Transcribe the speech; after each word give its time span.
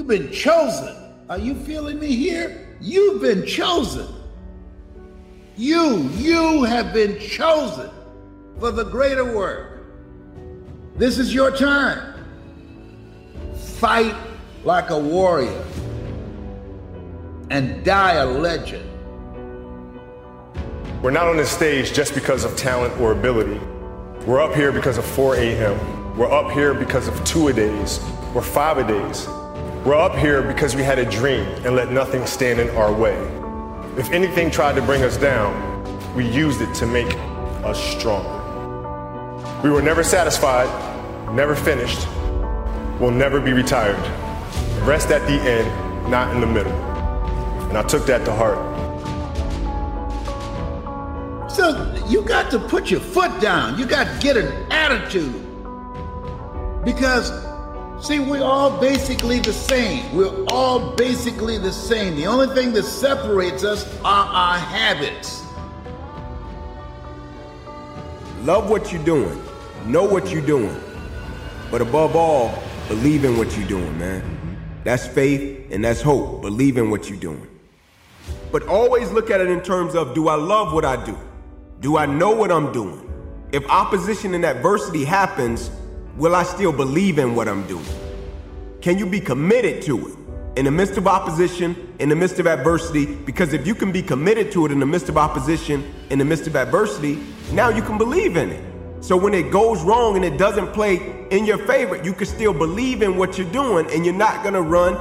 You've 0.00 0.08
been 0.08 0.32
chosen. 0.32 0.96
Are 1.28 1.38
you 1.38 1.54
feeling 1.54 1.98
me 1.98 2.16
here? 2.16 2.74
You've 2.80 3.20
been 3.20 3.44
chosen. 3.44 4.06
You, 5.58 6.08
you 6.14 6.64
have 6.64 6.94
been 6.94 7.20
chosen 7.20 7.90
for 8.58 8.70
the 8.70 8.84
greater 8.84 9.36
work. 9.36 9.84
This 10.96 11.18
is 11.18 11.34
your 11.34 11.54
time. 11.54 12.14
Fight 13.54 14.16
like 14.64 14.88
a 14.88 14.98
warrior 14.98 15.66
and 17.50 17.84
die 17.84 18.14
a 18.14 18.24
legend. 18.24 18.88
We're 21.02 21.10
not 21.10 21.26
on 21.26 21.36
this 21.36 21.50
stage 21.50 21.92
just 21.92 22.14
because 22.14 22.44
of 22.44 22.56
talent 22.56 22.98
or 22.98 23.12
ability. 23.12 23.60
We're 24.24 24.40
up 24.40 24.54
here 24.54 24.72
because 24.72 24.96
of 24.96 25.04
4 25.04 25.36
a.m. 25.36 26.16
We're 26.16 26.32
up 26.32 26.52
here 26.52 26.72
because 26.72 27.06
of 27.06 27.22
two 27.26 27.48
a 27.48 27.52
days 27.52 28.00
or 28.34 28.40
five 28.40 28.78
a 28.78 28.88
days. 28.88 29.28
We're 29.84 29.94
up 29.94 30.14
here 30.14 30.42
because 30.42 30.76
we 30.76 30.82
had 30.82 30.98
a 30.98 31.06
dream 31.06 31.46
and 31.64 31.74
let 31.74 31.90
nothing 31.90 32.26
stand 32.26 32.60
in 32.60 32.68
our 32.76 32.92
way. 32.92 33.16
If 33.96 34.10
anything 34.10 34.50
tried 34.50 34.74
to 34.74 34.82
bring 34.82 35.02
us 35.02 35.16
down, 35.16 36.14
we 36.14 36.28
used 36.28 36.60
it 36.60 36.74
to 36.74 36.86
make 36.86 37.10
us 37.64 37.82
stronger. 37.96 38.28
We 39.64 39.70
were 39.70 39.80
never 39.80 40.04
satisfied, 40.04 40.68
never 41.34 41.56
finished, 41.56 42.06
will 43.00 43.10
never 43.10 43.40
be 43.40 43.54
retired. 43.54 43.96
Rest 44.86 45.10
at 45.10 45.26
the 45.26 45.40
end, 45.50 46.10
not 46.10 46.34
in 46.34 46.42
the 46.42 46.46
middle. 46.46 46.74
And 47.70 47.78
I 47.78 47.82
took 47.82 48.04
that 48.04 48.26
to 48.26 48.32
heart. 48.34 48.58
So 51.50 52.04
you 52.06 52.20
got 52.20 52.50
to 52.50 52.58
put 52.58 52.90
your 52.90 53.00
foot 53.00 53.40
down. 53.40 53.78
You 53.78 53.86
got 53.86 54.04
to 54.04 54.20
get 54.22 54.36
an 54.36 54.70
attitude. 54.70 55.32
Because, 56.84 57.30
see, 58.00 58.18
we're 58.18 58.42
all 58.42 58.80
basically 58.80 59.40
the 59.40 59.52
same. 59.52 60.14
We're 60.14 60.44
all 60.48 60.92
basically 60.92 61.58
the 61.58 61.72
same. 61.72 62.16
The 62.16 62.26
only 62.26 62.54
thing 62.54 62.72
that 62.72 62.84
separates 62.84 63.64
us 63.64 63.86
are 64.04 64.26
our 64.26 64.58
habits. 64.58 65.42
Love 68.42 68.70
what 68.70 68.92
you're 68.92 69.04
doing. 69.04 69.42
Know 69.86 70.04
what 70.04 70.30
you're 70.30 70.46
doing. 70.46 70.78
But 71.70 71.82
above 71.82 72.16
all, 72.16 72.62
believe 72.88 73.24
in 73.24 73.36
what 73.36 73.56
you're 73.56 73.68
doing, 73.68 73.98
man. 73.98 74.58
That's 74.82 75.06
faith 75.06 75.70
and 75.70 75.84
that's 75.84 76.00
hope. 76.00 76.42
Believe 76.42 76.78
in 76.78 76.90
what 76.90 77.08
you're 77.08 77.20
doing. 77.20 77.46
But 78.50 78.66
always 78.66 79.10
look 79.12 79.30
at 79.30 79.40
it 79.40 79.48
in 79.48 79.62
terms 79.62 79.94
of 79.94 80.14
do 80.14 80.28
I 80.28 80.34
love 80.34 80.72
what 80.72 80.84
I 80.84 81.02
do? 81.04 81.16
Do 81.80 81.96
I 81.96 82.06
know 82.06 82.30
what 82.30 82.50
I'm 82.50 82.72
doing? 82.72 83.06
If 83.52 83.68
opposition 83.68 84.34
and 84.34 84.44
adversity 84.44 85.04
happens, 85.04 85.70
will 86.16 86.34
I 86.34 86.42
still 86.42 86.72
believe 86.72 87.18
in 87.18 87.34
what 87.34 87.48
I'm 87.48 87.66
doing? 87.66 87.84
Can 88.80 88.98
you 88.98 89.06
be 89.06 89.20
committed 89.20 89.82
to 89.82 90.08
it 90.08 90.14
in 90.56 90.64
the 90.64 90.70
midst 90.70 90.96
of 90.96 91.06
opposition, 91.06 91.94
in 91.98 92.08
the 92.08 92.16
midst 92.16 92.38
of 92.38 92.46
adversity? 92.46 93.06
Because 93.06 93.52
if 93.52 93.66
you 93.66 93.74
can 93.74 93.92
be 93.92 94.02
committed 94.02 94.50
to 94.52 94.66
it 94.66 94.72
in 94.72 94.80
the 94.80 94.86
midst 94.86 95.08
of 95.08 95.18
opposition, 95.18 95.84
in 96.10 96.18
the 96.18 96.24
midst 96.24 96.46
of 96.46 96.56
adversity, 96.56 97.22
now 97.52 97.68
you 97.68 97.82
can 97.82 97.98
believe 97.98 98.36
in 98.36 98.50
it. 98.50 98.64
So 99.00 99.16
when 99.16 99.32
it 99.32 99.50
goes 99.50 99.82
wrong 99.82 100.16
and 100.16 100.24
it 100.24 100.36
doesn't 100.36 100.72
play 100.72 101.26
in 101.30 101.46
your 101.46 101.58
favor, 101.58 101.96
you 102.02 102.12
can 102.12 102.26
still 102.26 102.52
believe 102.52 103.02
in 103.02 103.16
what 103.16 103.38
you're 103.38 103.50
doing 103.50 103.90
and 103.90 104.04
you're 104.04 104.14
not 104.14 104.42
going 104.42 104.54
to 104.54 104.62
run. 104.62 104.94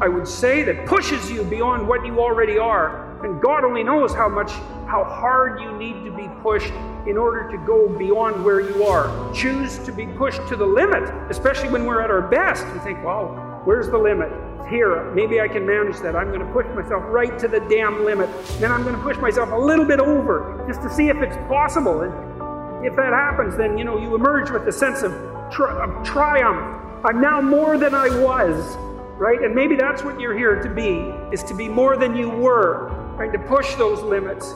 I 0.00 0.08
would 0.08 0.26
say 0.26 0.64
that 0.64 0.84
pushes 0.86 1.30
you 1.30 1.44
beyond 1.44 1.86
what 1.86 2.04
you 2.04 2.20
already 2.20 2.58
are. 2.58 3.24
And 3.24 3.40
God 3.40 3.62
only 3.62 3.84
knows 3.84 4.12
how 4.12 4.28
much, 4.28 4.50
how 4.88 5.04
hard 5.04 5.60
you 5.60 5.70
need 5.78 6.04
to 6.04 6.10
be 6.10 6.28
pushed 6.42 6.72
in 7.06 7.16
order 7.16 7.50
to 7.50 7.58
go 7.58 7.88
beyond 7.88 8.44
where 8.44 8.60
you 8.60 8.84
are. 8.84 9.32
Choose 9.34 9.78
to 9.78 9.92
be 9.92 10.06
pushed 10.06 10.46
to 10.48 10.56
the 10.56 10.66
limit, 10.66 11.02
especially 11.30 11.68
when 11.68 11.84
we're 11.84 12.00
at 12.00 12.10
our 12.10 12.22
best. 12.22 12.64
You 12.66 12.80
think, 12.80 13.02
well, 13.04 13.60
where's 13.64 13.88
the 13.88 13.98
limit? 13.98 14.30
Here, 14.70 15.12
maybe 15.12 15.40
I 15.40 15.48
can 15.48 15.66
manage 15.66 15.98
that. 16.00 16.14
I'm 16.14 16.28
going 16.28 16.46
to 16.46 16.52
push 16.52 16.66
myself 16.74 17.02
right 17.06 17.36
to 17.40 17.48
the 17.48 17.60
damn 17.60 18.04
limit. 18.04 18.30
Then 18.60 18.70
I'm 18.70 18.84
going 18.84 18.94
to 18.94 19.02
push 19.02 19.18
myself 19.18 19.50
a 19.50 19.56
little 19.56 19.84
bit 19.84 20.00
over 20.00 20.64
just 20.68 20.80
to 20.82 20.90
see 20.90 21.08
if 21.08 21.16
it's 21.16 21.36
possible. 21.48 22.02
And 22.02 22.86
if 22.86 22.96
that 22.96 23.12
happens, 23.12 23.56
then 23.56 23.76
you 23.76 23.84
know 23.84 23.98
you 23.98 24.14
emerge 24.14 24.50
with 24.50 24.66
a 24.68 24.72
sense 24.72 25.02
of, 25.02 25.12
tri- 25.50 25.82
of 25.82 26.04
triumph. 26.04 26.80
I'm 27.04 27.20
now 27.20 27.40
more 27.40 27.76
than 27.76 27.94
I 27.94 28.08
was, 28.20 28.76
right? 29.18 29.42
And 29.42 29.54
maybe 29.54 29.74
that's 29.74 30.04
what 30.04 30.20
you're 30.20 30.36
here 30.36 30.62
to 30.62 30.68
be: 30.68 31.12
is 31.32 31.42
to 31.44 31.54
be 31.54 31.68
more 31.68 31.96
than 31.96 32.16
you 32.16 32.30
were, 32.30 32.88
right? 33.16 33.32
to 33.32 33.38
push 33.40 33.74
those 33.74 34.00
limits. 34.02 34.54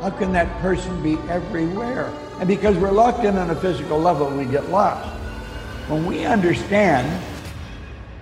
How 0.00 0.10
can 0.10 0.32
that 0.32 0.48
person 0.60 1.02
be 1.02 1.18
everywhere? 1.28 2.12
And 2.38 2.46
because 2.46 2.76
we're 2.76 2.92
locked 2.92 3.24
in 3.24 3.36
on 3.36 3.50
a 3.50 3.56
physical 3.56 3.98
level, 3.98 4.30
we 4.30 4.44
get 4.44 4.70
lost. 4.70 5.08
When 5.88 6.06
we 6.06 6.24
understand 6.24 7.20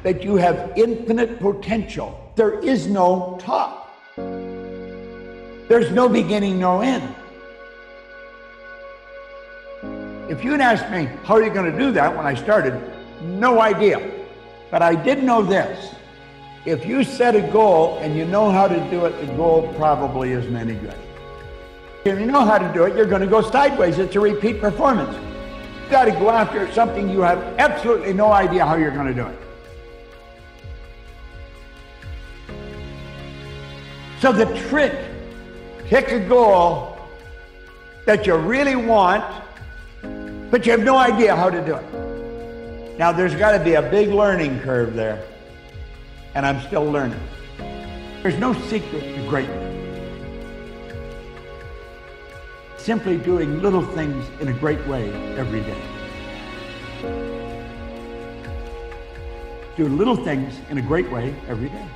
that 0.03 0.25
you 0.25 0.37
have 0.37 0.73
infinite 0.75 1.39
potential, 1.39 2.33
there 2.35 2.59
is 2.61 2.87
no 2.87 3.37
top. 3.39 3.95
There's 4.17 5.91
no 5.91 6.09
beginning, 6.09 6.59
no 6.59 6.81
end. 6.81 7.15
If 10.31 10.43
you'd 10.43 10.63
asked 10.63 10.91
me, 10.91 11.11
how 11.25 11.35
are 11.35 11.43
you 11.43 11.51
going 11.51 11.71
to 11.71 11.79
do 11.79 11.93
that 11.93 12.17
when 12.17 12.25
I 12.25 12.35
started? 12.35 12.81
No 13.23 13.61
idea. 13.61 14.01
But 14.71 14.81
I 14.81 14.95
did 14.95 15.23
know 15.23 15.43
this. 15.43 15.95
If 16.65 16.87
you 16.87 17.05
set 17.05 17.37
a 17.37 17.43
goal 17.43 17.99
and 17.99 18.17
you 18.17 18.25
know 18.25 18.51
how 18.51 18.67
to 18.67 18.91
do 18.91 19.05
it, 19.05 19.21
the 19.21 19.33
goal 19.35 19.73
probably 19.75 20.33
isn't 20.33 20.57
any 20.57 20.75
good. 20.75 20.97
If 22.06 22.21
you 22.21 22.27
know 22.27 22.44
how 22.44 22.56
to 22.56 22.72
do 22.72 22.84
it, 22.84 22.94
you're 22.94 23.06
going 23.06 23.22
to 23.22 23.27
go 23.27 23.43
sideways. 23.43 23.99
It's 23.99 24.15
a 24.15 24.21
repeat 24.21 24.61
performance. 24.61 25.12
You've 25.81 25.91
got 25.91 26.05
to 26.05 26.12
go 26.12 26.31
after 26.31 26.71
something 26.72 27.09
you 27.09 27.21
have 27.22 27.39
absolutely 27.59 28.12
no 28.12 28.33
idea 28.33 28.65
how 28.65 28.77
you're 28.77 28.93
going 28.93 29.09
to 29.09 29.15
do 29.15 29.27
it. 29.27 29.39
So 34.21 34.31
the 34.31 34.47
trick, 34.69 34.95
pick 35.87 36.12
a 36.12 36.21
goal 36.21 36.97
that 38.05 38.25
you 38.25 38.37
really 38.37 38.77
want, 38.77 39.25
but 40.50 40.65
you 40.65 40.72
have 40.72 40.84
no 40.84 40.97
idea 40.97 41.34
how 41.34 41.50
to 41.50 41.65
do 41.65 41.75
it. 41.75 42.99
Now 42.99 43.11
there's 43.11 43.34
got 43.34 43.59
to 43.59 43.62
be 43.62 43.75
a 43.75 43.83
big 43.83 44.11
learning 44.11 44.61
curve 44.61 44.95
there, 44.95 45.27
and 46.34 46.47
I'm 46.47 46.61
still 46.69 46.84
learning. 46.84 47.21
There's 48.22 48.39
no 48.39 48.55
secret 48.69 49.03
to 49.03 49.28
greatness. 49.28 49.76
Simply 52.87 53.17
doing 53.19 53.61
little 53.63 53.83
things 53.83 54.25
in 54.41 54.47
a 54.47 54.53
great 54.53 54.87
way 54.87 55.13
every 55.37 55.61
day. 55.61 55.83
Do 59.77 59.89
little 59.89 60.15
things 60.15 60.61
in 60.71 60.79
a 60.79 60.83
great 60.83 61.11
way 61.11 61.35
every 61.49 61.69
day. 61.69 61.89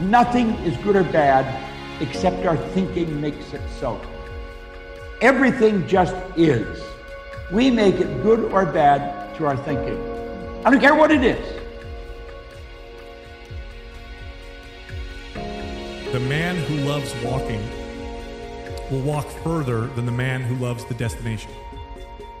Nothing 0.00 0.48
is 0.64 0.76
good 0.78 0.96
or 0.96 1.04
bad 1.04 1.46
except 2.02 2.44
our 2.44 2.56
thinking 2.56 3.20
makes 3.20 3.52
it 3.52 3.60
so. 3.78 4.00
Everything 5.20 5.86
just 5.86 6.16
is. 6.36 6.82
We 7.52 7.70
make 7.70 8.00
it 8.00 8.24
good 8.24 8.52
or 8.52 8.66
bad 8.66 9.36
through 9.36 9.46
our 9.46 9.56
thinking. 9.56 9.96
I 10.64 10.70
don't 10.70 10.80
care 10.80 10.96
what 10.96 11.12
it 11.12 11.22
is. 11.22 11.60
The 16.10 16.18
man 16.18 16.56
who 16.56 16.78
loves 16.78 17.14
walking 17.22 17.62
will 18.92 19.00
walk 19.00 19.26
further 19.42 19.86
than 19.88 20.06
the 20.06 20.12
man 20.12 20.42
who 20.42 20.54
loves 20.56 20.84
the 20.84 20.94
destination. 20.94 21.50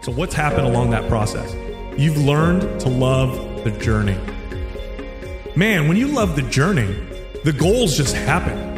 So, 0.02 0.12
what's 0.12 0.34
happened 0.34 0.66
along 0.66 0.90
that 0.90 1.08
process? 1.08 1.52
You've 1.98 2.18
learned 2.18 2.80
to 2.80 2.88
love 2.88 3.64
the 3.64 3.70
journey. 3.70 4.18
Man, 5.56 5.88
when 5.88 5.96
you 5.96 6.08
love 6.08 6.36
the 6.36 6.42
journey, 6.42 6.94
the 7.44 7.52
goals 7.52 7.96
just 7.96 8.14
happen. 8.14 8.71